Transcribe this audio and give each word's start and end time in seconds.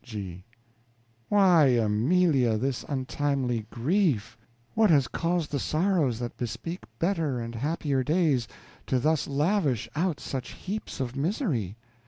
G. 0.03 0.43
Why, 1.29 1.65
Amelia, 1.65 2.57
this 2.57 2.83
untimely 2.89 3.67
grief? 3.69 4.35
What 4.73 4.89
has 4.89 5.07
caused 5.07 5.51
the 5.51 5.59
sorrows 5.59 6.17
that 6.17 6.37
bespeak 6.37 6.79
better 6.97 7.39
and 7.39 7.53
happier 7.53 8.03
days, 8.03 8.47
to 8.87 8.97
those 8.97 9.27
lavish 9.27 9.87
out 9.95 10.19
such 10.19 10.53
heaps 10.53 10.99
of 11.01 11.15
misery? 11.15 11.77